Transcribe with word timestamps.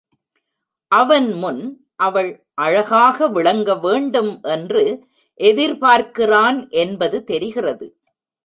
அவன் 0.91 1.33
முன் 1.33 1.59
அவள் 1.97 2.29
அழகாக 2.55 3.27
விளங்க 3.27 3.75
வேண்டும் 3.75 4.31
என்று 4.47 4.83
எதிர்பார்க்கிறான் 5.39 6.59
என்பது 6.75 7.23
தெரிகிறது. 7.23 7.87